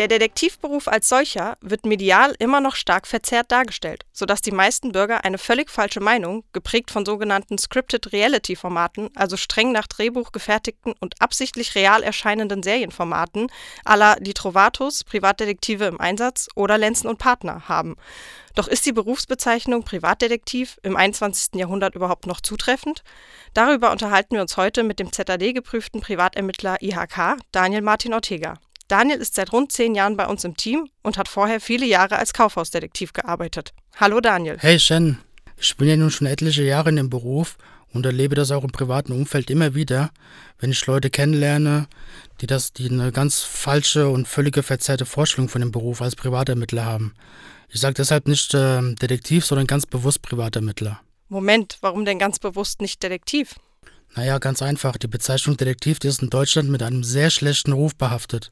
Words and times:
Der 0.00 0.08
Detektivberuf 0.08 0.88
als 0.88 1.10
solcher 1.10 1.58
wird 1.60 1.84
medial 1.84 2.34
immer 2.38 2.62
noch 2.62 2.74
stark 2.74 3.06
verzerrt 3.06 3.52
dargestellt, 3.52 4.06
sodass 4.14 4.40
die 4.40 4.50
meisten 4.50 4.92
Bürger 4.92 5.26
eine 5.26 5.36
völlig 5.36 5.68
falsche 5.68 6.00
Meinung, 6.00 6.42
geprägt 6.54 6.90
von 6.90 7.04
sogenannten 7.04 7.58
Scripted 7.58 8.10
Reality 8.14 8.56
Formaten, 8.56 9.10
also 9.14 9.36
streng 9.36 9.72
nach 9.72 9.86
Drehbuch 9.86 10.32
gefertigten 10.32 10.94
und 11.00 11.20
absichtlich 11.20 11.74
real 11.74 12.02
erscheinenden 12.02 12.62
Serienformaten 12.62 13.48
à 13.84 13.94
la 13.94 14.14
Die 14.14 14.32
Trovatos, 14.32 15.04
Privatdetektive 15.04 15.84
im 15.84 16.00
Einsatz 16.00 16.48
oder 16.54 16.78
Lenzen 16.78 17.08
und 17.08 17.18
Partner 17.18 17.68
haben. 17.68 17.96
Doch 18.54 18.68
ist 18.68 18.86
die 18.86 18.92
Berufsbezeichnung 18.92 19.82
Privatdetektiv 19.82 20.80
im 20.82 20.96
21. 20.96 21.56
Jahrhundert 21.56 21.94
überhaupt 21.94 22.26
noch 22.26 22.40
zutreffend? 22.40 23.02
Darüber 23.52 23.90
unterhalten 23.92 24.36
wir 24.36 24.40
uns 24.40 24.56
heute 24.56 24.82
mit 24.82 24.98
dem 24.98 25.12
ZAD-geprüften 25.12 26.00
Privatermittler 26.00 26.80
IHK, 26.80 27.36
Daniel 27.52 27.82
Martin 27.82 28.14
Ortega. 28.14 28.54
Daniel 28.90 29.18
ist 29.18 29.36
seit 29.36 29.52
rund 29.52 29.70
zehn 29.70 29.94
Jahren 29.94 30.16
bei 30.16 30.26
uns 30.26 30.42
im 30.42 30.56
Team 30.56 30.88
und 31.04 31.16
hat 31.16 31.28
vorher 31.28 31.60
viele 31.60 31.86
Jahre 31.86 32.18
als 32.18 32.32
Kaufhausdetektiv 32.32 33.12
gearbeitet. 33.12 33.72
Hallo 33.94 34.20
Daniel. 34.20 34.56
Hey 34.58 34.80
Shen, 34.80 35.18
ich 35.56 35.76
bin 35.76 35.86
ja 35.86 35.96
nun 35.96 36.10
schon 36.10 36.26
etliche 36.26 36.64
Jahre 36.64 36.88
in 36.88 36.96
dem 36.96 37.08
Beruf 37.08 37.56
und 37.92 38.04
erlebe 38.04 38.34
das 38.34 38.50
auch 38.50 38.64
im 38.64 38.72
privaten 38.72 39.12
Umfeld 39.12 39.48
immer 39.48 39.76
wieder, 39.76 40.10
wenn 40.58 40.72
ich 40.72 40.84
Leute 40.86 41.08
kennenlerne, 41.08 41.86
die 42.40 42.48
das, 42.48 42.72
die 42.72 42.90
eine 42.90 43.12
ganz 43.12 43.42
falsche 43.42 44.08
und 44.08 44.26
völlige 44.26 44.64
verzerrte 44.64 45.06
Vorstellung 45.06 45.48
von 45.48 45.60
dem 45.60 45.70
Beruf 45.70 46.02
als 46.02 46.16
Privatermittler 46.16 46.84
haben. 46.84 47.14
Ich 47.68 47.80
sage 47.80 47.94
deshalb 47.94 48.26
nicht 48.26 48.54
äh, 48.54 48.94
Detektiv, 48.96 49.44
sondern 49.44 49.68
ganz 49.68 49.86
bewusst 49.86 50.20
Privatermittler. 50.22 51.00
Moment, 51.28 51.78
warum 51.80 52.04
denn 52.04 52.18
ganz 52.18 52.40
bewusst 52.40 52.80
nicht 52.80 53.04
Detektiv? 53.04 53.54
Naja, 54.14 54.38
ganz 54.38 54.62
einfach. 54.62 54.96
Die 54.96 55.06
Bezeichnung 55.06 55.56
Detektiv 55.56 55.98
die 55.98 56.08
ist 56.08 56.22
in 56.22 56.30
Deutschland 56.30 56.68
mit 56.68 56.82
einem 56.82 57.04
sehr 57.04 57.30
schlechten 57.30 57.72
Ruf 57.72 57.94
behaftet. 57.94 58.50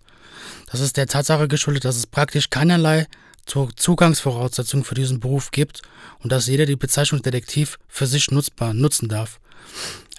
Das 0.71 0.81
ist 0.81 0.97
der 0.97 1.07
Tatsache 1.07 1.49
geschuldet, 1.49 1.85
dass 1.85 1.97
es 1.97 2.07
praktisch 2.07 2.51
keinerlei 2.51 3.07
Zugangsvoraussetzungen 3.47 4.85
für 4.85 4.95
diesen 4.95 5.21
Beruf 5.21 5.51
gibt 5.51 5.83
und 6.21 6.31
dass 6.31 6.47
jeder 6.47 6.67
die 6.67 6.77
Bezeichnung 6.77 7.23
Detektiv 7.23 7.79
für 7.89 8.07
sich 8.07 8.31
nutzbar 8.31 8.75
nutzen 8.75 9.09
darf. 9.09 9.41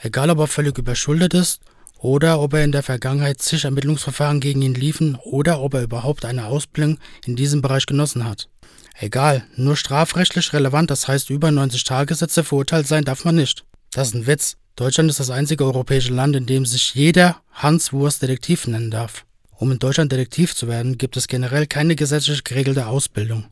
Egal 0.02 0.30
ob 0.30 0.40
er 0.40 0.48
völlig 0.48 0.78
überschuldet 0.78 1.34
ist 1.34 1.62
oder 2.00 2.40
ob 2.40 2.54
er 2.54 2.64
in 2.64 2.72
der 2.72 2.84
Vergangenheit 2.84 3.42
zig 3.42 3.66
Ermittlungsverfahren 3.66 4.40
gegen 4.40 4.62
ihn 4.62 4.74
liefen 4.74 5.16
oder 5.16 5.62
ob 5.62 5.76
er 5.76 5.84
überhaupt 5.84 6.26
eine 6.26 6.46
Ausbildung 6.48 6.98
in 7.26 7.36
diesem 7.36 7.62
Bereich 7.62 7.86
genossen 7.86 8.26
hat. 8.26 8.50
Egal, 8.98 9.46
nur 9.56 9.78
strafrechtlich 9.78 10.52
relevant, 10.54 10.92
das 10.92 11.08
heißt 11.08 11.30
über 11.30 11.52
90 11.52 11.84
Tagessätze 11.84 12.44
verurteilt 12.44 12.88
sein 12.88 13.06
darf 13.06 13.26
man 13.26 13.36
nicht. 13.36 13.64
Das 13.92 14.10
ist 14.10 14.16
ein 14.16 14.28
Witz. 14.28 14.58
Deutschland 14.80 15.10
ist 15.10 15.20
das 15.20 15.30
einzige 15.30 15.66
europäische 15.66 16.14
Land, 16.14 16.38
in 16.38 16.46
dem 16.46 16.66
sich 16.66 16.96
jeder 16.96 17.42
Hans 17.52 17.92
Wurst 17.92 18.22
Detektiv 18.22 18.66
nennen 18.66 18.90
darf. 18.90 19.26
Um 19.58 19.74
in 19.74 19.80
Deutschland 19.80 20.10
Detektiv 20.10 20.56
zu 20.56 20.70
werden, 20.70 20.98
gibt 20.98 21.18
es 21.18 21.28
generell 21.28 21.68
keine 21.68 21.98
gesetzlich 21.98 22.46
geregelte 22.46 22.88
Ausbildung. 22.88 23.48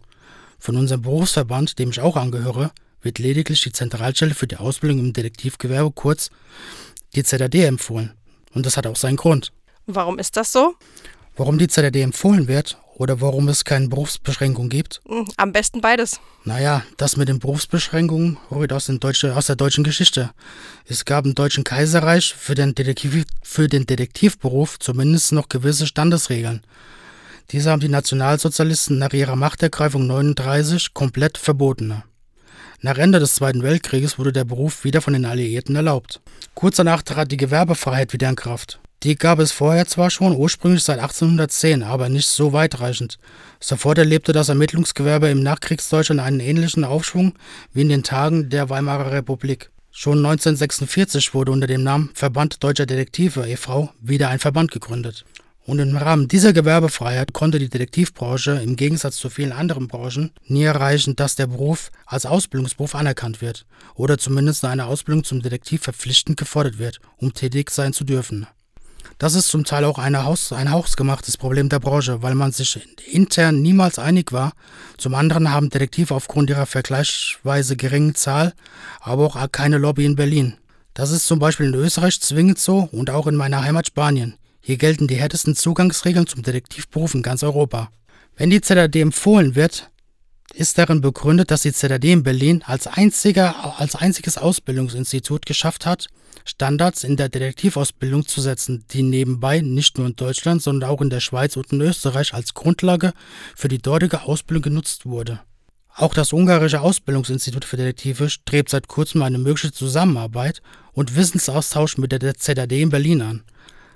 Von 0.58 0.78
unserem 0.78 1.02
Berufsverband, 1.02 1.80
dem 1.80 1.90
ich 1.90 2.00
auch 2.00 2.16
angehöre, 2.16 2.72
wird 3.02 3.20
lediglich 3.20 3.60
die 3.60 3.74
Zentralstelle 3.74 4.36
für 4.36 4.48
die 4.48 4.56
Ausbildung 4.56 5.00
im 5.00 5.12
Detektivgewerbe, 5.12 5.92
kurz 5.92 6.30
die 7.14 7.24
ZAD, 7.24 7.56
empfohlen. 7.56 8.14
Und 8.54 8.66
das 8.66 8.78
hat 8.78 8.88
auch 8.88 8.96
seinen 8.96 9.18
Grund. 9.18 9.52
Warum 9.86 10.20
ist 10.20 10.38
das 10.38 10.54
so? 10.54 10.76
Warum 11.36 11.58
die 11.58 11.68
ZAD 11.68 11.98
empfohlen 11.98 12.48
wird 12.48 12.78
oder 12.98 13.22
warum 13.22 13.48
es 13.48 13.64
keine 13.64 13.88
Berufsbeschränkung 13.88 14.70
gibt? 14.70 15.02
Hm, 15.08 15.28
am 15.38 15.52
besten 15.52 15.82
beides. 15.82 16.20
Naja, 16.44 16.84
das 16.98 17.16
mit 17.16 17.30
den 17.30 17.40
Berufsbeschränkungen 17.40 18.38
rührt 18.52 18.74
aus, 18.74 18.88
Deutsche, 18.88 19.36
aus 19.36 19.46
der 19.46 19.56
deutschen 19.56 19.84
Geschichte. 19.84 20.32
Es 20.86 21.06
gab 21.06 21.26
im 21.26 21.36
Deutschen 21.36 21.64
Kaiserreich 21.64 22.34
für 22.34 22.56
den, 22.56 22.74
Detektiv, 22.74 23.26
für 23.44 23.68
den 23.68 23.86
Detektivberuf 23.86 24.80
zumindest 24.80 25.32
noch 25.32 25.48
gewisse 25.48 25.86
Standesregeln. 25.86 26.62
Diese 27.52 27.70
haben 27.72 27.80
die 27.80 27.88
Nationalsozialisten 27.88 28.98
nach 28.98 29.14
ihrer 29.14 29.36
Machtergreifung 29.36 30.08
39 30.08 30.94
komplett 30.94 31.38
verboten. 31.38 32.04
Nach 32.82 32.98
Ende 32.98 33.20
des 33.20 33.36
Zweiten 33.36 33.64
Weltkrieges 33.64 34.20
wurde 34.20 34.34
der 34.34 34.44
Beruf 34.44 34.84
wieder 34.84 35.02
von 35.02 35.14
den 35.14 35.26
Alliierten 35.26 35.76
erlaubt. 35.76 36.20
Kurz 36.56 36.78
danach 36.78 37.04
trat 37.04 37.32
die 37.32 37.38
Gewerbefreiheit 37.38 38.14
wieder 38.14 38.30
in 38.30 38.36
Kraft. 38.36 38.80
Die 39.04 39.16
gab 39.16 39.38
es 39.38 39.52
vorher 39.52 39.86
zwar 39.86 40.10
schon, 40.10 40.36
ursprünglich 40.36 40.84
seit 40.84 41.00
1810, 41.00 41.84
aber 41.84 42.10
nicht 42.10 42.28
so 42.28 42.52
weitreichend. 42.52 43.20
Sofort 43.60 44.00
erlebte 44.00 44.34
das 44.34 44.50
Ermittlungsgewerbe 44.50 45.30
im 45.30 45.44
Nachkriegsdeutschland 45.44 46.20
einen 46.20 46.40
ähnlichen 46.40 46.84
Aufschwung 46.84 47.34
wie 47.74 47.82
in 47.82 47.90
den 47.90 48.02
Tagen 48.02 48.50
der 48.50 48.70
Weimarer 48.72 49.12
Republik. 49.12 49.70
Schon 49.92 50.18
1946 50.20 51.34
wurde 51.36 51.52
unter 51.52 51.68
dem 51.68 51.84
Namen 51.84 52.10
Verband 52.16 52.64
Deutscher 52.64 52.88
Detektive 52.88 53.48
e.V. 53.48 53.92
wieder 54.02 54.30
ein 54.30 54.40
Verband 54.40 54.72
gegründet. 54.72 55.26
Und 55.68 55.80
im 55.80 55.98
Rahmen 55.98 56.28
dieser 56.28 56.54
Gewerbefreiheit 56.54 57.34
konnte 57.34 57.60
die 57.60 57.70
Detektivbranche 57.70 58.52
im 58.64 58.78
Gegensatz 58.78 59.18
zu 59.18 59.30
vielen 59.30 59.52
anderen 59.52 59.88
Branchen 59.88 60.32
nie 60.46 60.64
erreichen, 60.64 61.16
dass 61.16 61.36
der 61.36 61.48
Beruf 61.48 61.92
als 62.06 62.26
Ausbildungsberuf 62.26 62.96
anerkannt 62.96 63.42
wird 63.42 63.66
oder 63.94 64.18
zumindest 64.18 64.64
eine 64.66 64.86
Ausbildung 64.86 65.24
zum 65.24 65.42
Detektiv 65.42 65.84
verpflichtend 65.84 66.38
gefordert 66.38 66.80
wird, 66.80 67.00
um 67.18 67.34
tätig 67.34 67.70
sein 67.70 67.92
zu 67.92 68.06
dürfen. 68.06 68.48
Das 69.18 69.34
ist 69.34 69.48
zum 69.48 69.64
Teil 69.64 69.84
auch 69.86 69.98
Haus, 69.98 70.52
ein 70.52 70.72
hausgemachtes 70.72 71.38
Problem 71.38 71.70
der 71.70 71.80
Branche, 71.80 72.22
weil 72.22 72.36
man 72.36 72.52
sich 72.52 72.80
intern 73.12 73.62
niemals 73.62 74.00
einig 74.00 74.32
war. 74.32 74.54
Zum 74.98 75.16
anderen 75.16 75.52
haben 75.52 75.70
Detektive 75.70 76.14
aufgrund 76.14 76.50
ihrer 76.50 76.66
vergleichsweise 76.66 77.76
geringen 77.76 78.16
Zahl 78.16 78.54
aber 79.08 79.26
auch 79.26 79.52
keine 79.52 79.78
Lobby 79.78 80.06
in 80.06 80.16
Berlin. 80.16 80.56
Das 80.94 81.12
ist 81.12 81.28
zum 81.28 81.40
Beispiel 81.40 81.68
in 81.68 81.76
Österreich 81.76 82.20
zwingend 82.20 82.60
so 82.60 82.90
und 82.92 83.10
auch 83.10 83.28
in 83.28 83.36
meiner 83.36 83.64
Heimat 83.64 83.88
Spanien. 83.88 84.36
Hier 84.62 84.78
gelten 84.78 85.08
die 85.08 85.16
härtesten 85.16 85.56
Zugangsregeln 85.56 86.28
zum 86.28 86.44
Detektivberuf 86.44 87.14
in 87.14 87.22
ganz 87.22 87.44
Europa. 87.44 87.90
Wenn 88.36 88.50
die 88.50 88.62
ZAD 88.62 88.96
empfohlen 88.98 89.56
wird, 89.56 89.90
ist 90.54 90.78
darin 90.78 91.02
begründet, 91.02 91.52
dass 91.52 91.62
die 91.62 91.74
ZAD 91.74 92.06
in 92.06 92.24
Berlin 92.24 92.64
als, 92.66 92.88
einziger, 92.88 93.80
als 93.80 93.96
einziges 93.96 94.38
Ausbildungsinstitut 94.38 95.46
geschafft 95.46 95.86
hat, 95.86 96.08
Standards 96.46 97.04
in 97.04 97.18
der 97.18 97.30
Detektivausbildung 97.30 98.26
zu 98.26 98.42
setzen, 98.42 98.86
die 98.92 99.04
nebenbei 99.04 99.60
nicht 99.60 99.98
nur 99.98 100.08
in 100.08 100.16
Deutschland, 100.16 100.62
sondern 100.62 100.90
auch 100.90 101.02
in 101.02 101.10
der 101.10 101.20
Schweiz 101.20 101.58
und 101.58 101.74
in 101.74 101.82
Österreich 101.82 102.34
als 102.34 102.54
Grundlage 102.54 103.14
für 103.56 103.68
die 103.68 103.82
dortige 103.82 104.24
Ausbildung 104.24 104.62
genutzt 104.64 105.06
wurde. 105.06 105.42
Auch 105.94 106.14
das 106.14 106.32
ungarische 106.32 106.82
Ausbildungsinstitut 106.82 107.66
für 107.66 107.76
Detektive 107.76 108.30
strebt 108.30 108.70
seit 108.70 108.88
kurzem 108.88 109.24
eine 109.24 109.40
mögliche 109.40 109.72
Zusammenarbeit 109.72 110.62
und 110.94 111.16
Wissensaustausch 111.16 111.98
mit 111.98 112.12
der 112.12 112.36
ZAD 112.36 112.72
in 112.72 112.90
Berlin 112.90 113.22
an. 113.22 113.44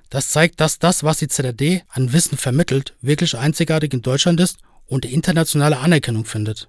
Das 0.10 0.28
zeigt, 0.28 0.60
dass 0.60 0.80
das, 0.80 1.04
was 1.04 1.20
die 1.20 1.28
ZAD 1.28 1.84
an 1.90 2.12
Wissen 2.12 2.38
vermittelt, 2.38 2.96
wirklich 3.02 3.38
einzigartig 3.38 3.94
in 3.94 4.02
Deutschland 4.02 4.40
ist 4.42 4.58
und 4.92 5.06
internationale 5.06 5.78
Anerkennung 5.78 6.26
findet. 6.26 6.68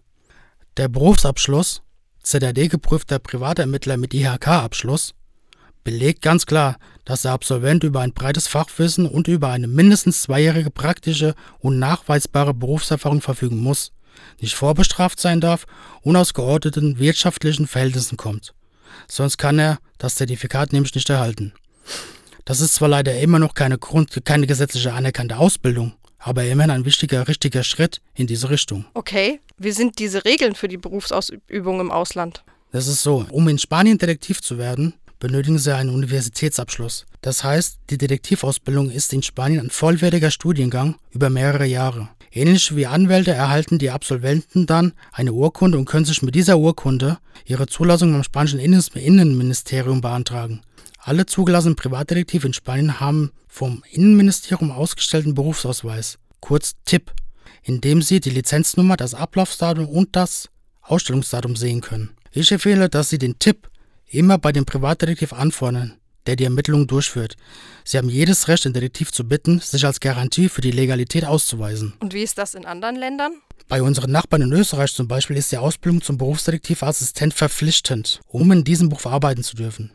Der 0.76 0.86
Berufsabschluss, 0.86 1.82
ZAD 2.22 2.68
geprüfter 2.70 3.18
Privatermittler 3.18 3.96
mit 3.96 4.14
IHK-Abschluss, 4.14 5.14
belegt 5.82 6.22
ganz 6.22 6.46
klar, 6.46 6.78
dass 7.04 7.22
der 7.22 7.32
Absolvent 7.32 7.82
über 7.82 8.00
ein 8.00 8.12
breites 8.12 8.46
Fachwissen 8.46 9.06
und 9.06 9.26
über 9.26 9.48
eine 9.48 9.66
mindestens 9.66 10.22
zweijährige 10.22 10.70
praktische 10.70 11.34
und 11.58 11.80
nachweisbare 11.80 12.54
Berufserfahrung 12.54 13.20
verfügen 13.20 13.58
muss, 13.58 13.90
nicht 14.40 14.54
vorbestraft 14.54 15.18
sein 15.18 15.40
darf 15.40 15.66
und 16.02 16.14
aus 16.14 16.32
geordneten 16.32 17.00
wirtschaftlichen 17.00 17.66
Verhältnissen 17.66 18.16
kommt. 18.16 18.54
Sonst 19.08 19.36
kann 19.36 19.58
er 19.58 19.80
das 19.98 20.14
Zertifikat 20.14 20.72
nämlich 20.72 20.94
nicht 20.94 21.10
erhalten. 21.10 21.54
Das 22.44 22.60
ist 22.60 22.74
zwar 22.74 22.88
leider 22.88 23.18
immer 23.18 23.40
noch 23.40 23.54
keine, 23.54 23.78
Grund, 23.78 24.24
keine 24.24 24.46
gesetzliche 24.46 24.92
anerkannte 24.92 25.38
Ausbildung, 25.38 25.94
aber 26.22 26.44
immerhin 26.44 26.70
ein 26.70 26.84
wichtiger, 26.84 27.28
richtiger 27.28 27.64
Schritt 27.64 28.00
in 28.14 28.26
diese 28.26 28.50
Richtung. 28.50 28.84
Okay, 28.94 29.40
wie 29.58 29.72
sind 29.72 29.98
diese 29.98 30.24
Regeln 30.24 30.54
für 30.54 30.68
die 30.68 30.78
Berufsausübung 30.78 31.80
im 31.80 31.90
Ausland? 31.90 32.44
Das 32.70 32.86
ist 32.86 33.02
so, 33.02 33.26
um 33.30 33.48
in 33.48 33.58
Spanien 33.58 33.98
Detektiv 33.98 34.40
zu 34.40 34.56
werden, 34.56 34.94
benötigen 35.18 35.58
sie 35.58 35.74
einen 35.74 35.90
Universitätsabschluss. 35.90 37.06
Das 37.20 37.44
heißt, 37.44 37.78
die 37.90 37.98
Detektivausbildung 37.98 38.90
ist 38.90 39.12
in 39.12 39.22
Spanien 39.22 39.60
ein 39.60 39.70
vollwertiger 39.70 40.30
Studiengang 40.30 40.96
über 41.10 41.30
mehrere 41.30 41.66
Jahre. 41.66 42.08
Ähnlich 42.32 42.74
wie 42.74 42.86
Anwälte 42.86 43.32
erhalten 43.32 43.78
die 43.78 43.90
Absolventen 43.90 44.66
dann 44.66 44.94
eine 45.12 45.34
Urkunde 45.34 45.76
und 45.76 45.84
können 45.84 46.06
sich 46.06 46.22
mit 46.22 46.34
dieser 46.34 46.58
Urkunde 46.58 47.18
ihre 47.44 47.66
Zulassung 47.66 48.12
beim 48.12 48.24
spanischen 48.24 48.58
Innenministerium 48.58 50.00
beantragen. 50.00 50.62
Alle 51.04 51.26
zugelassenen 51.26 51.74
Privatdetektive 51.74 52.46
in 52.46 52.52
Spanien 52.52 53.00
haben 53.00 53.32
vom 53.48 53.82
Innenministerium 53.90 54.70
ausgestellten 54.70 55.34
Berufsausweis, 55.34 56.18
kurz 56.38 56.74
TIP, 56.84 57.10
in 57.64 57.80
dem 57.80 58.02
sie 58.02 58.20
die 58.20 58.30
Lizenznummer, 58.30 58.96
das 58.96 59.12
Ablaufsdatum 59.12 59.88
und 59.88 60.14
das 60.14 60.48
Ausstellungsdatum 60.80 61.56
sehen 61.56 61.80
können. 61.80 62.10
Ich 62.30 62.52
empfehle, 62.52 62.88
dass 62.88 63.10
Sie 63.10 63.18
den 63.18 63.38
TIP 63.38 63.68
immer 64.06 64.38
bei 64.38 64.52
dem 64.52 64.64
Privatdetektiv 64.64 65.32
anfordern, 65.32 65.98
der 66.26 66.36
die 66.36 66.44
Ermittlungen 66.44 66.86
durchführt. 66.86 67.36
Sie 67.84 67.98
haben 67.98 68.08
jedes 68.08 68.46
Recht, 68.46 68.64
den 68.64 68.72
Detektiv 68.72 69.10
zu 69.10 69.26
bitten, 69.26 69.58
sich 69.58 69.84
als 69.84 69.98
Garantie 69.98 70.48
für 70.48 70.60
die 70.60 70.70
Legalität 70.70 71.24
auszuweisen. 71.24 71.94
Und 71.98 72.14
wie 72.14 72.22
ist 72.22 72.38
das 72.38 72.54
in 72.54 72.64
anderen 72.64 72.94
Ländern? 72.94 73.32
Bei 73.68 73.82
unseren 73.82 74.12
Nachbarn 74.12 74.42
in 74.42 74.52
Österreich 74.52 74.94
zum 74.94 75.08
Beispiel 75.08 75.36
ist 75.36 75.50
die 75.50 75.58
Ausbildung 75.58 76.00
zum 76.00 76.16
Berufsdetektivassistent 76.16 77.34
verpflichtend, 77.34 78.20
um 78.28 78.52
in 78.52 78.62
diesem 78.62 78.88
Beruf 78.88 79.06
arbeiten 79.06 79.42
zu 79.42 79.56
dürfen. 79.56 79.92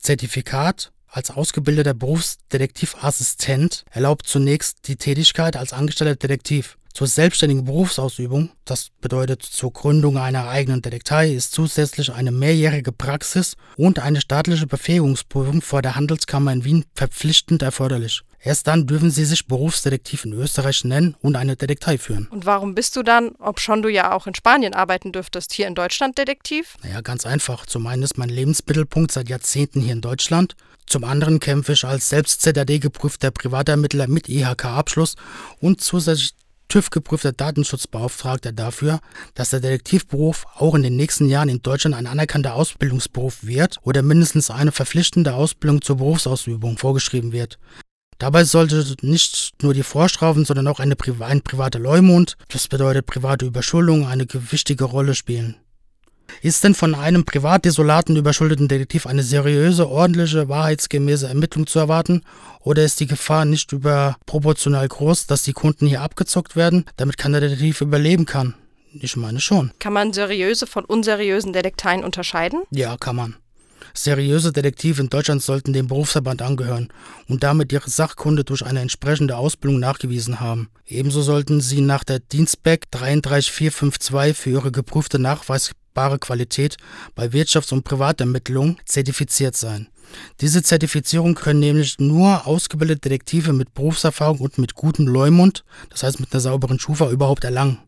Zertifikat, 0.00 0.92
als 1.06 1.30
ausgebildeter 1.30 1.94
Berufsdetektivassistent 1.94 3.84
erlaubt 3.90 4.26
zunächst 4.26 4.88
die 4.88 4.96
Tätigkeit 4.96 5.56
als 5.56 5.72
angestellter 5.72 6.16
Detektiv. 6.16 6.78
Zur 6.92 7.06
selbstständigen 7.06 7.64
Berufsausübung, 7.64 8.50
das 8.64 8.90
bedeutet 9.00 9.42
zur 9.42 9.72
Gründung 9.72 10.18
einer 10.18 10.48
eigenen 10.48 10.82
Detektei, 10.82 11.30
ist 11.30 11.52
zusätzlich 11.52 12.12
eine 12.12 12.32
mehrjährige 12.32 12.90
Praxis 12.90 13.56
und 13.76 14.00
eine 14.00 14.20
staatliche 14.20 14.66
Befähigungsprüfung 14.66 15.62
vor 15.62 15.82
der 15.82 15.94
Handelskammer 15.94 16.52
in 16.52 16.64
Wien 16.64 16.84
verpflichtend 16.94 17.62
erforderlich. 17.62 18.22
Erst 18.42 18.66
dann 18.66 18.86
dürfen 18.86 19.10
sie 19.10 19.26
sich 19.26 19.46
Berufsdetektiv 19.46 20.24
in 20.24 20.32
Österreich 20.32 20.84
nennen 20.84 21.14
und 21.20 21.36
eine 21.36 21.56
Detektei 21.56 21.98
führen. 21.98 22.26
Und 22.30 22.46
warum 22.46 22.74
bist 22.74 22.96
du 22.96 23.02
dann, 23.02 23.32
ob 23.38 23.60
schon 23.60 23.82
du 23.82 23.88
ja 23.90 24.12
auch 24.12 24.26
in 24.26 24.34
Spanien 24.34 24.72
arbeiten 24.72 25.12
dürftest, 25.12 25.52
hier 25.52 25.66
in 25.66 25.74
Deutschland 25.74 26.16
Detektiv? 26.16 26.76
Naja, 26.82 27.02
ganz 27.02 27.26
einfach. 27.26 27.66
Zum 27.66 27.86
einen 27.86 28.02
ist 28.02 28.16
mein 28.16 28.30
Lebensmittelpunkt 28.30 29.12
seit 29.12 29.28
Jahrzehnten 29.28 29.82
hier 29.82 29.92
in 29.92 30.00
Deutschland. 30.00 30.56
Zum 30.86 31.04
anderen 31.04 31.38
kämpfe 31.38 31.72
ich 31.72 31.84
als 31.84 32.08
selbst 32.08 32.40
ZAD 32.40 32.80
geprüfter 32.80 33.30
Privatermittler 33.30 34.08
mit 34.08 34.28
IHK-Abschluss 34.28 35.16
und 35.60 35.82
zusätzlich 35.82 36.34
TÜV-geprüfter 36.70 37.32
Datenschutzbeauftragter 37.32 38.52
dafür, 38.52 39.00
dass 39.34 39.50
der 39.50 39.60
Detektivberuf 39.60 40.46
auch 40.54 40.74
in 40.74 40.82
den 40.82 40.96
nächsten 40.96 41.28
Jahren 41.28 41.48
in 41.48 41.62
Deutschland 41.62 41.94
ein 41.94 42.06
anerkannter 42.06 42.54
Ausbildungsberuf 42.54 43.44
wird 43.44 43.78
oder 43.82 44.02
mindestens 44.02 44.50
eine 44.50 44.72
verpflichtende 44.72 45.34
Ausbildung 45.34 45.82
zur 45.82 45.96
Berufsausübung 45.96 46.78
vorgeschrieben 46.78 47.32
wird. 47.32 47.58
Dabei 48.20 48.44
sollte 48.44 48.84
nicht 49.00 49.54
nur 49.62 49.72
die 49.72 49.82
Vorstrafen, 49.82 50.44
sondern 50.44 50.68
auch 50.68 50.78
eine 50.78 50.94
Pri 50.94 51.14
ein 51.20 51.40
privater 51.40 51.78
Leumund, 51.78 52.36
das 52.48 52.68
bedeutet 52.68 53.06
private 53.06 53.46
Überschuldung, 53.46 54.06
eine 54.06 54.26
wichtige 54.30 54.84
Rolle 54.84 55.14
spielen. 55.14 55.56
Ist 56.42 56.62
denn 56.62 56.74
von 56.74 56.94
einem 56.94 57.24
privat 57.24 57.64
desolaten, 57.64 58.16
überschuldeten 58.16 58.68
Detektiv 58.68 59.06
eine 59.06 59.22
seriöse, 59.22 59.88
ordentliche, 59.88 60.50
wahrheitsgemäße 60.50 61.28
Ermittlung 61.28 61.66
zu 61.66 61.78
erwarten? 61.78 62.22
Oder 62.60 62.84
ist 62.84 63.00
die 63.00 63.06
Gefahr 63.06 63.46
nicht 63.46 63.72
überproportional 63.72 64.86
groß, 64.86 65.26
dass 65.26 65.42
die 65.42 65.54
Kunden 65.54 65.86
hier 65.86 66.02
abgezockt 66.02 66.56
werden, 66.56 66.84
damit 66.98 67.16
kein 67.16 67.32
Detektiv 67.32 67.80
überleben 67.80 68.26
kann? 68.26 68.54
Ich 68.92 69.16
meine 69.16 69.40
schon. 69.40 69.72
Kann 69.78 69.94
man 69.94 70.12
seriöse 70.12 70.66
von 70.66 70.84
unseriösen 70.84 71.54
Detekteien 71.54 72.04
unterscheiden? 72.04 72.64
Ja, 72.70 72.98
kann 72.98 73.16
man. 73.16 73.36
Seriöse 73.94 74.52
Detektive 74.52 75.00
in 75.00 75.10
Deutschland 75.10 75.42
sollten 75.42 75.72
dem 75.72 75.86
Berufsverband 75.86 76.42
angehören 76.42 76.92
und 77.28 77.42
damit 77.42 77.72
ihre 77.72 77.90
Sachkunde 77.90 78.44
durch 78.44 78.64
eine 78.64 78.80
entsprechende 78.80 79.36
Ausbildung 79.36 79.80
nachgewiesen 79.80 80.40
haben. 80.40 80.68
Ebenso 80.86 81.22
sollten 81.22 81.60
sie 81.60 81.80
nach 81.80 82.04
der 82.04 82.20
Dienstback 82.20 82.90
33452 82.90 84.36
für 84.36 84.50
ihre 84.50 84.72
geprüfte 84.72 85.18
Nachweis 85.18 85.72
bare 85.94 86.18
Qualität 86.18 86.76
bei 87.14 87.26
Wirtschafts- 87.26 87.72
und 87.72 87.84
Privatermittlungen 87.84 88.78
zertifiziert 88.84 89.56
sein. 89.56 89.88
Diese 90.40 90.62
Zertifizierung 90.62 91.34
können 91.34 91.60
nämlich 91.60 91.98
nur 91.98 92.46
ausgebildete 92.46 93.08
Detektive 93.08 93.52
mit 93.52 93.74
Berufserfahrung 93.74 94.38
und 94.38 94.58
mit 94.58 94.74
gutem 94.74 95.06
Leumund, 95.06 95.64
das 95.90 96.02
heißt 96.02 96.20
mit 96.20 96.32
einer 96.32 96.40
sauberen 96.40 96.78
Schufa, 96.78 97.10
überhaupt 97.10 97.44
erlangen. 97.44 97.78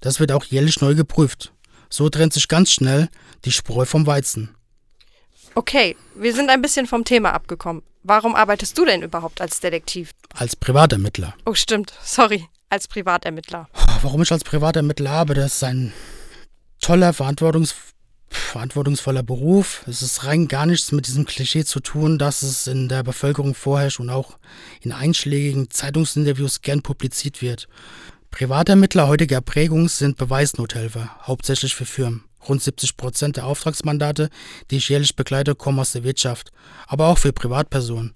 Das 0.00 0.20
wird 0.20 0.32
auch 0.32 0.44
jährlich 0.44 0.80
neu 0.80 0.94
geprüft. 0.94 1.52
So 1.88 2.08
trennt 2.08 2.32
sich 2.32 2.48
ganz 2.48 2.70
schnell 2.70 3.08
die 3.44 3.52
Spreu 3.52 3.84
vom 3.84 4.06
Weizen. 4.06 4.50
Okay, 5.56 5.96
wir 6.14 6.34
sind 6.34 6.50
ein 6.50 6.62
bisschen 6.62 6.86
vom 6.86 7.04
Thema 7.04 7.32
abgekommen. 7.32 7.82
Warum 8.02 8.34
arbeitest 8.34 8.76
du 8.76 8.84
denn 8.84 9.02
überhaupt 9.02 9.40
als 9.40 9.60
Detektiv? 9.60 10.10
Als 10.34 10.56
Privatermittler. 10.56 11.34
Oh, 11.46 11.54
stimmt. 11.54 11.92
Sorry, 12.02 12.48
als 12.68 12.88
Privatermittler. 12.88 13.68
Warum 14.02 14.22
ich 14.22 14.32
als 14.32 14.44
Privatermittler 14.44 15.10
arbeite, 15.10 15.40
das 15.40 15.54
ist 15.54 15.64
ein 15.64 15.92
toller, 16.80 17.12
verantwortungs 17.12 17.74
verantwortungsvoller 18.28 19.22
Beruf. 19.22 19.84
Es 19.86 20.02
ist 20.02 20.24
rein 20.24 20.48
gar 20.48 20.66
nichts 20.66 20.90
mit 20.90 21.06
diesem 21.06 21.24
Klischee 21.24 21.64
zu 21.64 21.78
tun, 21.78 22.18
dass 22.18 22.42
es 22.42 22.66
in 22.66 22.88
der 22.88 23.04
Bevölkerung 23.04 23.54
vorherrscht 23.54 24.00
und 24.00 24.10
auch 24.10 24.38
in 24.80 24.92
einschlägigen 24.92 25.70
Zeitungsinterviews 25.70 26.60
gern 26.60 26.82
publiziert 26.82 27.42
wird. 27.42 27.68
Privatermittler 28.32 29.06
heutiger 29.06 29.40
Prägung 29.40 29.88
sind 29.88 30.16
Beweisnothelfer, 30.16 31.16
hauptsächlich 31.22 31.76
für 31.76 31.86
Firmen. 31.86 32.24
Rund 32.48 32.62
70 32.62 32.96
Prozent 32.96 33.36
der 33.36 33.46
Auftragsmandate, 33.46 34.30
die 34.70 34.76
ich 34.76 34.88
jährlich 34.88 35.16
begleite, 35.16 35.54
kommen 35.54 35.80
aus 35.80 35.92
der 35.92 36.04
Wirtschaft, 36.04 36.52
aber 36.86 37.08
auch 37.08 37.18
für 37.18 37.32
Privatpersonen. 37.32 38.14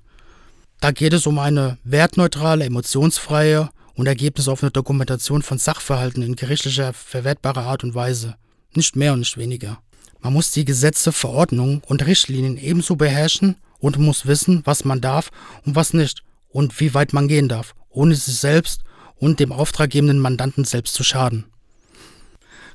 Da 0.81 0.93
geht 0.93 1.13
es 1.13 1.27
um 1.27 1.39
eine 1.39 1.79
wertneutrale, 1.85 2.65
emotionsfreie 2.65 3.71
und 3.95 4.07
ergebnisoffene 4.07 4.71
Dokumentation 4.71 5.43
von 5.43 5.59
Sachverhalten 5.59 6.23
in 6.23 6.37
gerichtlicher, 6.37 6.93
verwertbarer 6.93 7.63
Art 7.63 7.83
und 7.83 7.95
Weise. 7.95 8.37
Nicht 8.75 8.95
mehr 8.95 9.13
und 9.13 9.21
nicht 9.21 9.37
weniger. 9.37 9.81
Man 10.21 10.33
muss 10.33 10.53
die 10.53 10.65
Gesetze, 10.65 11.11
Verordnungen 11.11 11.83
und 11.87 12.07
Richtlinien 12.07 12.59
ebenso 12.59 12.97
beherrschen 12.97 13.57
und 13.81 13.99
muss 13.99 14.27
wissen, 14.27 14.63
was 14.65 14.85
man 14.85 15.01
darf 15.01 15.31
und 15.65 15.75
was 15.75 15.95
nicht 15.95 16.23
und 16.49 16.79
wie 16.81 16.95
weit 16.95 17.13
man 17.13 17.29
gehen 17.29 17.49
darf, 17.49 17.75
ohne 17.89 18.15
sich 18.15 18.39
selbst 18.39 18.83
und 19.17 19.41
dem 19.41 19.53
auftraggebenden 19.53 20.19
Mandanten 20.19 20.65
selbst 20.65 20.95
zu 20.95 21.03
schaden. 21.03 21.47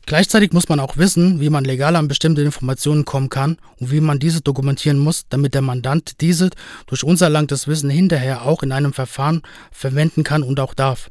Gleichzeitig 0.06 0.52
muss 0.52 0.68
man 0.68 0.82
auch 0.82 0.98
wissen, 0.98 1.40
wie 1.40 1.50
man 1.50 1.64
legal 1.64 1.96
an 1.96 2.10
bestimmte 2.10 2.42
Informationen 2.42 3.06
kommen 3.06 3.30
kann 3.30 3.58
und 3.80 3.90
wie 3.92 4.02
man 4.02 4.20
diese 4.20 4.42
dokumentieren 4.42 5.00
muss, 5.00 5.26
damit 5.30 5.54
der 5.54 5.62
Mandant 5.62 6.20
diese 6.20 6.50
durch 6.88 7.04
unser 7.04 7.28
erlangtes 7.28 7.68
Wissen 7.68 7.90
hinterher 7.90 8.44
auch 8.44 8.64
in 8.64 8.74
einem 8.74 8.92
Verfahren 8.92 9.44
verwenden 9.72 10.24
kann 10.24 10.44
und 10.44 10.60
auch 10.60 10.74
darf. 10.74 11.10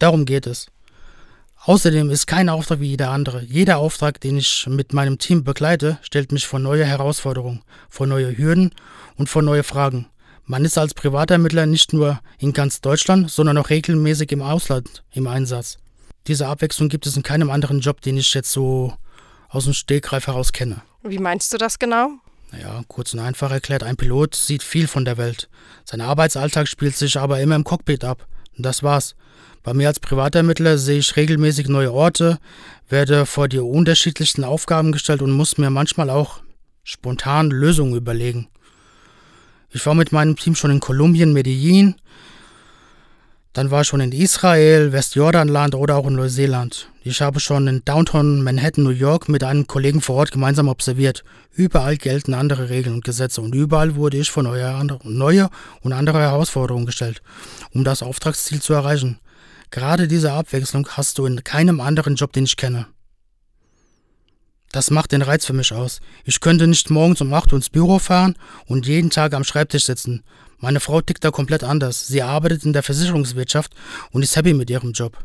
Darum 0.00 0.24
geht 0.24 0.46
es. 0.46 0.66
Außerdem 1.62 2.10
ist 2.10 2.26
kein 2.26 2.48
Auftrag 2.48 2.80
wie 2.80 2.88
jeder 2.88 3.10
andere. 3.10 3.44
Jeder 3.44 3.76
Auftrag, 3.76 4.18
den 4.20 4.38
ich 4.38 4.66
mit 4.66 4.92
meinem 4.92 5.18
Team 5.18 5.44
begleite, 5.44 5.98
stellt 6.00 6.32
mich 6.32 6.46
vor 6.46 6.58
neue 6.58 6.86
Herausforderungen, 6.86 7.62
vor 7.90 8.06
neue 8.06 8.36
Hürden 8.36 8.74
und 9.16 9.28
vor 9.28 9.42
neue 9.42 9.62
Fragen. 9.62 10.06
Man 10.46 10.64
ist 10.64 10.78
als 10.78 10.94
Privatermittler 10.94 11.66
nicht 11.66 11.92
nur 11.92 12.20
in 12.38 12.54
ganz 12.54 12.80
Deutschland, 12.80 13.30
sondern 13.30 13.58
auch 13.58 13.70
regelmäßig 13.70 14.32
im 14.32 14.42
Ausland 14.42 15.04
im 15.12 15.26
Einsatz. 15.26 15.78
Diese 16.26 16.46
Abwechslung 16.46 16.88
gibt 16.88 17.06
es 17.06 17.16
in 17.16 17.22
keinem 17.22 17.50
anderen 17.50 17.80
Job, 17.80 18.00
den 18.00 18.16
ich 18.16 18.34
jetzt 18.34 18.52
so 18.52 18.94
aus 19.48 19.64
dem 19.64 19.72
Stegreif 19.72 20.26
heraus 20.26 20.52
kenne. 20.52 20.82
Wie 21.02 21.18
meinst 21.18 21.52
du 21.52 21.58
das 21.58 21.78
genau? 21.78 22.10
Naja, 22.52 22.82
kurz 22.88 23.14
und 23.14 23.20
einfach 23.20 23.50
erklärt, 23.50 23.82
ein 23.82 23.96
Pilot 23.96 24.34
sieht 24.34 24.62
viel 24.62 24.86
von 24.86 25.04
der 25.04 25.16
Welt. 25.18 25.48
Sein 25.84 26.00
Arbeitsalltag 26.00 26.68
spielt 26.68 26.96
sich 26.96 27.18
aber 27.18 27.40
immer 27.40 27.56
im 27.56 27.64
Cockpit 27.64 28.04
ab. 28.04 28.26
Und 28.56 28.66
das 28.66 28.82
war's. 28.82 29.14
Bei 29.62 29.74
mir 29.74 29.88
als 29.88 30.00
Privatermittler 30.00 30.78
sehe 30.78 30.98
ich 30.98 31.16
regelmäßig 31.16 31.68
neue 31.68 31.92
Orte, 31.92 32.38
werde 32.88 33.26
vor 33.26 33.46
die 33.46 33.58
unterschiedlichsten 33.58 34.42
Aufgaben 34.42 34.90
gestellt 34.90 35.22
und 35.22 35.30
muss 35.30 35.58
mir 35.58 35.70
manchmal 35.70 36.10
auch 36.10 36.40
spontan 36.82 37.50
Lösungen 37.50 37.94
überlegen. 37.94 38.48
Ich 39.70 39.84
war 39.86 39.94
mit 39.94 40.12
meinem 40.12 40.36
Team 40.36 40.54
schon 40.54 40.70
in 40.70 40.80
Kolumbien, 40.80 41.32
Medellin, 41.32 41.94
dann 43.52 43.70
war 43.70 43.80
ich 43.80 43.88
schon 43.88 44.00
in 44.00 44.12
Israel, 44.12 44.92
Westjordanland 44.92 45.74
oder 45.74 45.96
auch 45.96 46.06
in 46.06 46.14
Neuseeland. 46.14 46.88
Ich 47.02 47.20
habe 47.20 47.40
schon 47.40 47.66
in 47.66 47.84
Downtown 47.84 48.42
Manhattan, 48.42 48.84
New 48.84 48.90
York 48.90 49.28
mit 49.28 49.42
einem 49.42 49.66
Kollegen 49.66 50.00
vor 50.00 50.16
Ort 50.16 50.30
gemeinsam 50.30 50.68
observiert. 50.68 51.24
Überall 51.52 51.96
gelten 51.96 52.34
andere 52.34 52.70
Regeln 52.70 52.94
und 52.94 53.04
Gesetze 53.04 53.40
und 53.40 53.54
überall 53.54 53.96
wurde 53.96 54.18
ich 54.18 54.30
vor 54.30 54.44
neue, 54.44 55.50
und 55.82 55.92
andere 55.92 56.20
Herausforderungen 56.20 56.86
gestellt, 56.86 57.22
um 57.72 57.82
das 57.82 58.02
Auftragsziel 58.02 58.62
zu 58.62 58.72
erreichen. 58.72 59.18
Gerade 59.70 60.06
diese 60.06 60.32
Abwechslung 60.32 60.86
hast 60.90 61.18
du 61.18 61.26
in 61.26 61.42
keinem 61.42 61.80
anderen 61.80 62.14
Job, 62.14 62.32
den 62.32 62.44
ich 62.44 62.56
kenne. 62.56 62.86
Das 64.72 64.90
macht 64.90 65.10
den 65.10 65.22
Reiz 65.22 65.44
für 65.44 65.52
mich 65.52 65.72
aus. 65.72 66.00
Ich 66.24 66.40
könnte 66.40 66.68
nicht 66.68 66.90
morgens 66.90 67.20
um 67.20 67.34
8 67.34 67.52
Uhr 67.52 67.56
ins 67.56 67.70
Büro 67.70 67.98
fahren 67.98 68.36
und 68.66 68.86
jeden 68.86 69.10
Tag 69.10 69.34
am 69.34 69.42
Schreibtisch 69.42 69.86
sitzen. 69.86 70.22
Meine 70.60 70.80
Frau 70.80 71.00
tickt 71.00 71.24
da 71.24 71.30
komplett 71.30 71.64
anders. 71.64 72.06
Sie 72.06 72.22
arbeitet 72.22 72.64
in 72.64 72.72
der 72.72 72.82
Versicherungswirtschaft 72.82 73.72
und 74.12 74.22
ist 74.22 74.36
happy 74.36 74.54
mit 74.54 74.70
ihrem 74.70 74.92
Job. 74.92 75.16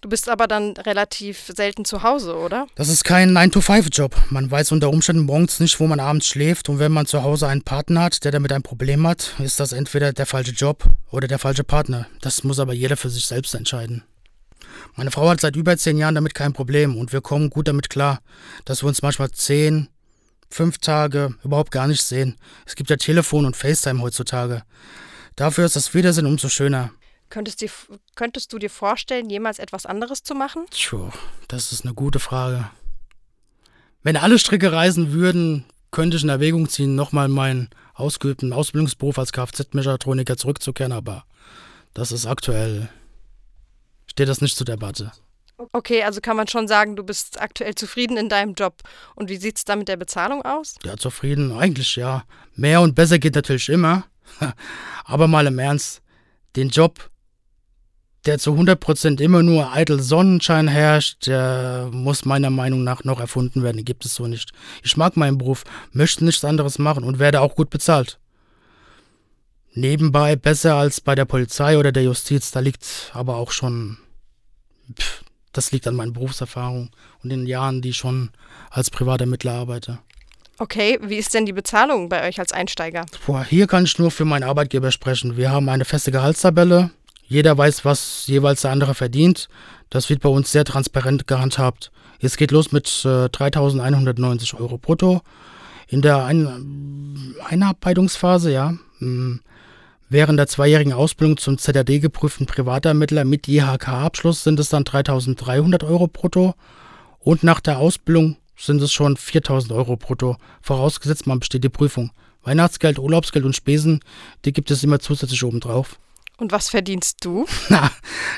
Du 0.00 0.08
bist 0.08 0.28
aber 0.28 0.48
dann 0.48 0.72
relativ 0.78 1.52
selten 1.54 1.84
zu 1.84 2.02
Hause, 2.02 2.34
oder? 2.36 2.66
Das 2.74 2.88
ist 2.88 3.04
kein 3.04 3.38
9-to-5-Job. 3.38 4.16
Man 4.30 4.50
weiß 4.50 4.72
unter 4.72 4.90
Umständen 4.90 5.26
morgens 5.26 5.60
nicht, 5.60 5.78
wo 5.78 5.86
man 5.86 6.00
abends 6.00 6.26
schläft. 6.26 6.68
Und 6.68 6.80
wenn 6.80 6.90
man 6.90 7.06
zu 7.06 7.22
Hause 7.22 7.46
einen 7.46 7.62
Partner 7.62 8.02
hat, 8.02 8.24
der 8.24 8.32
damit 8.32 8.52
ein 8.52 8.64
Problem 8.64 9.06
hat, 9.06 9.36
ist 9.38 9.60
das 9.60 9.70
entweder 9.70 10.12
der 10.12 10.26
falsche 10.26 10.50
Job 10.50 10.84
oder 11.12 11.28
der 11.28 11.38
falsche 11.38 11.62
Partner. 11.62 12.08
Das 12.20 12.42
muss 12.42 12.58
aber 12.58 12.72
jeder 12.72 12.96
für 12.96 13.10
sich 13.10 13.26
selbst 13.26 13.54
entscheiden. 13.54 14.02
Meine 14.96 15.12
Frau 15.12 15.28
hat 15.28 15.40
seit 15.40 15.54
über 15.54 15.76
zehn 15.76 15.98
Jahren 15.98 16.16
damit 16.16 16.34
kein 16.34 16.52
Problem 16.52 16.96
und 16.96 17.12
wir 17.12 17.20
kommen 17.20 17.48
gut 17.48 17.68
damit 17.68 17.88
klar, 17.88 18.20
dass 18.64 18.82
wir 18.82 18.88
uns 18.88 19.02
manchmal 19.02 19.30
zehn, 19.30 19.88
fünf 20.52 20.78
Tage 20.78 21.34
überhaupt 21.44 21.70
gar 21.70 21.86
nicht 21.86 22.02
sehen. 22.02 22.36
Es 22.66 22.74
gibt 22.74 22.90
ja 22.90 22.96
Telefon 22.96 23.46
und 23.46 23.56
FaceTime 23.56 24.00
heutzutage. 24.00 24.62
Dafür 25.36 25.64
ist 25.64 25.76
das 25.76 25.94
Wiedersehen 25.94 26.26
umso 26.26 26.48
schöner. 26.48 26.90
Könntest, 27.30 27.62
dir, 27.62 27.70
könntest 28.14 28.52
du 28.52 28.58
dir 28.58 28.68
vorstellen, 28.68 29.30
jemals 29.30 29.58
etwas 29.58 29.86
anderes 29.86 30.22
zu 30.22 30.34
machen? 30.34 30.66
Tja, 30.70 31.10
das 31.48 31.72
ist 31.72 31.84
eine 31.84 31.94
gute 31.94 32.18
Frage. 32.18 32.68
Wenn 34.02 34.16
alle 34.16 34.38
Stricke 34.38 34.72
reisen 34.72 35.12
würden, 35.12 35.64
könnte 35.90 36.16
ich 36.16 36.22
in 36.22 36.28
Erwägung 36.28 36.68
ziehen, 36.68 36.94
nochmal 36.94 37.28
meinen 37.28 37.70
ausgeübten 37.94 38.52
Ausbildungsberuf 38.52 39.18
als 39.18 39.32
Kfz-Mechatroniker 39.32 40.36
zurückzukehren, 40.36 40.92
aber 40.92 41.24
das 41.94 42.12
ist 42.12 42.26
aktuell, 42.26 42.90
steht 44.06 44.28
das 44.28 44.40
nicht 44.40 44.56
zur 44.56 44.66
Debatte. 44.66 45.12
Okay, 45.72 46.02
also 46.02 46.20
kann 46.20 46.36
man 46.36 46.48
schon 46.48 46.68
sagen, 46.68 46.96
du 46.96 47.04
bist 47.04 47.40
aktuell 47.40 47.74
zufrieden 47.74 48.16
in 48.16 48.28
deinem 48.28 48.54
Job. 48.54 48.82
Und 49.14 49.28
wie 49.28 49.36
sieht 49.36 49.58
es 49.58 49.64
da 49.64 49.76
mit 49.76 49.88
der 49.88 49.96
Bezahlung 49.96 50.42
aus? 50.42 50.74
Ja, 50.84 50.96
zufrieden, 50.96 51.52
eigentlich 51.52 51.96
ja. 51.96 52.24
Mehr 52.54 52.80
und 52.80 52.94
besser 52.94 53.18
geht 53.18 53.34
natürlich 53.34 53.68
immer. 53.68 54.04
Aber 55.04 55.28
mal 55.28 55.46
im 55.46 55.58
Ernst, 55.58 56.02
den 56.56 56.68
Job, 56.68 57.10
der 58.26 58.38
zu 58.38 58.52
100% 58.52 59.20
immer 59.20 59.42
nur 59.42 59.72
eitel 59.72 60.00
Sonnenschein 60.00 60.68
herrscht, 60.68 61.26
der 61.26 61.88
muss 61.92 62.24
meiner 62.24 62.50
Meinung 62.50 62.84
nach 62.84 63.04
noch 63.04 63.20
erfunden 63.20 63.62
werden. 63.62 63.78
Den 63.78 63.84
gibt 63.84 64.04
es 64.04 64.14
so 64.14 64.26
nicht. 64.26 64.52
Ich 64.82 64.96
mag 64.96 65.16
meinen 65.16 65.38
Beruf, 65.38 65.64
möchte 65.92 66.24
nichts 66.24 66.44
anderes 66.44 66.78
machen 66.78 67.04
und 67.04 67.18
werde 67.18 67.40
auch 67.40 67.56
gut 67.56 67.70
bezahlt. 67.70 68.18
Nebenbei 69.74 70.36
besser 70.36 70.76
als 70.76 71.00
bei 71.00 71.14
der 71.14 71.24
Polizei 71.24 71.78
oder 71.78 71.92
der 71.92 72.04
Justiz, 72.04 72.50
da 72.50 72.60
liegt 72.60 73.10
aber 73.14 73.36
auch 73.36 73.50
schon, 73.50 73.96
pff, 74.94 75.24
das 75.52 75.72
liegt 75.72 75.86
an 75.86 75.94
meiner 75.94 76.12
Berufserfahrung 76.12 76.90
und 77.22 77.30
den 77.30 77.46
Jahren, 77.46 77.82
die 77.82 77.90
ich 77.90 77.96
schon 77.96 78.30
als 78.70 78.90
Privatermittler 78.90 79.52
arbeite. 79.52 79.98
Okay, 80.58 80.98
wie 81.02 81.16
ist 81.16 81.34
denn 81.34 81.46
die 81.46 81.52
Bezahlung 81.52 82.08
bei 82.08 82.28
euch 82.28 82.38
als 82.38 82.52
Einsteiger? 82.52 83.06
Boah, 83.26 83.44
hier 83.44 83.66
kann 83.66 83.84
ich 83.84 83.98
nur 83.98 84.10
für 84.10 84.24
meinen 84.24 84.44
Arbeitgeber 84.44 84.92
sprechen. 84.92 85.36
Wir 85.36 85.50
haben 85.50 85.68
eine 85.68 85.84
feste 85.84 86.12
Gehaltstabelle. 86.12 86.90
Jeder 87.26 87.56
weiß, 87.56 87.84
was 87.84 88.26
jeweils 88.26 88.60
der 88.60 88.70
andere 88.70 88.94
verdient. 88.94 89.48
Das 89.90 90.08
wird 90.08 90.20
bei 90.20 90.28
uns 90.28 90.52
sehr 90.52 90.64
transparent 90.64 91.26
gehandhabt. 91.26 91.90
Es 92.20 92.36
geht 92.36 92.52
los 92.52 92.70
mit 92.70 92.86
äh, 93.04 93.26
3.190 93.26 94.54
Euro 94.60 94.78
brutto. 94.78 95.22
In 95.88 96.02
der 96.02 96.24
Ein 96.24 97.34
Einarbeitungsphase, 97.48 98.52
ja, 98.52 98.74
hm, 98.98 99.40
Während 100.12 100.38
der 100.38 100.46
zweijährigen 100.46 100.92
Ausbildung 100.92 101.38
zum 101.38 101.56
ZRD-geprüften 101.56 102.44
Privatermittler 102.44 103.24
mit 103.24 103.48
IHK-Abschluss 103.48 104.44
sind 104.44 104.60
es 104.60 104.68
dann 104.68 104.84
3.300 104.84 105.86
Euro 105.86 106.06
brutto 106.06 106.54
und 107.18 107.42
nach 107.42 107.60
der 107.60 107.78
Ausbildung 107.78 108.36
sind 108.54 108.82
es 108.82 108.92
schon 108.92 109.16
4.000 109.16 109.74
Euro 109.74 109.96
brutto, 109.96 110.36
vorausgesetzt 110.60 111.26
man 111.26 111.40
besteht 111.40 111.64
die 111.64 111.70
Prüfung. 111.70 112.10
Weihnachtsgeld, 112.42 112.98
Urlaubsgeld 112.98 113.46
und 113.46 113.56
Spesen, 113.56 114.00
die 114.44 114.52
gibt 114.52 114.70
es 114.70 114.84
immer 114.84 114.98
zusätzlich 114.98 115.42
obendrauf. 115.44 115.98
Und 116.36 116.52
was 116.52 116.68
verdienst 116.68 117.24
du? 117.24 117.46
Na, 117.70 117.90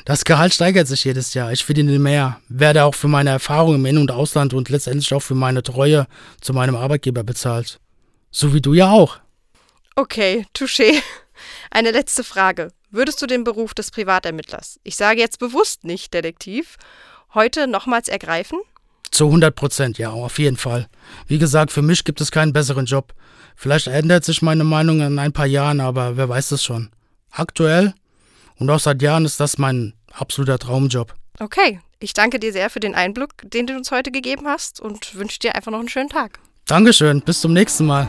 das 0.05 0.25
Gehalt 0.25 0.55
steigert 0.55 0.87
sich 0.87 1.03
jedes 1.03 1.35
Jahr. 1.35 1.51
Ich 1.51 1.65
verdiene 1.65 1.99
mehr, 1.99 2.39
werde 2.49 2.85
auch 2.85 2.95
für 2.95 3.09
meine 3.09 3.31
Erfahrungen 3.31 3.81
im 3.81 3.87
In- 3.87 3.99
und 3.99 4.13
Ausland 4.13 4.55
und 4.55 4.69
letztendlich 4.69 5.13
auch 5.13 5.23
für 5.23 5.35
meine 5.35 5.65
Treue 5.65 6.07
zu 6.41 6.53
meinem 6.53 6.77
Arbeitgeber 6.77 7.25
bezahlt. 7.25 7.81
So 8.31 8.55
wie 8.55 8.61
du 8.61 8.75
ja 8.75 8.93
auch. 8.93 9.19
Okay, 9.97 10.47
touché. 10.55 11.03
Eine 11.75 11.91
letzte 11.91 12.23
Frage. 12.23 12.69
Würdest 12.93 13.21
du 13.21 13.27
den 13.27 13.43
Beruf 13.43 13.75
des 13.75 13.91
Privatermittlers, 13.91 14.79
ich 14.85 14.95
sage 14.95 15.19
jetzt 15.19 15.41
bewusst 15.41 15.83
nicht 15.83 16.15
Detektiv, 16.15 16.77
heute 17.35 17.67
nochmals 17.67 18.07
ergreifen? 18.07 18.61
Zu 19.11 19.27
100 19.27 19.57
Prozent, 19.57 19.99
ja, 19.99 20.11
auf 20.11 20.39
jeden 20.39 20.57
Fall. 20.57 20.87
Wie 21.27 21.39
gesagt, 21.39 21.73
für 21.73 21.83
mich 21.83 22.05
gibt 22.05 22.21
es 22.21 22.31
keinen 22.31 22.53
besseren 22.53 22.87
Job. 22.87 23.13
Vielleicht 23.57 23.89
ändert 23.89 24.25
sich 24.25 24.41
meine 24.41 24.63
Meinung 24.63 25.01
in 25.01 25.19
ein 25.19 25.33
paar 25.33 25.47
Jahren, 25.47 25.81
aber 25.81 26.17
wer 26.17 26.29
weiß 26.29 26.53
es 26.53 26.63
schon. 26.63 26.91
Aktuell 27.33 27.93
und 28.61 28.71
auch 28.71 28.79
seit 28.79 29.03
Jahren 29.03 29.25
ist 29.25 29.41
das 29.41 29.59
mein 29.59 29.95
absoluter 30.13 30.61
Traumjob. 30.61 31.13
Okay, 31.41 31.81
ich 31.99 32.13
danke 32.13 32.39
dir 32.39 32.53
sehr 32.53 32.71
für 32.71 32.79
den 32.79 32.95
Einblick, 32.95 33.31
den 33.43 33.67
du 33.67 33.75
uns 33.75 33.91
heute 33.91 34.13
gegeben 34.13 34.47
hast 34.47 34.79
und 34.79 35.17
wünsche 35.17 35.41
dir 35.41 35.57
einfach 35.57 35.73
noch 35.73 35.81
einen 35.81 35.89
schönen 35.89 36.09
Tag. 36.09 36.39
Dankeschön, 36.67 37.21
bis 37.21 37.41
zum 37.41 37.53
nächsten 37.53 37.85
Mal. 37.85 38.07